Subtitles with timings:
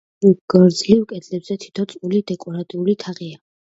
[0.53, 3.45] გრძივ კედლებზე თითო წყვილი დეკორატიული თაღია.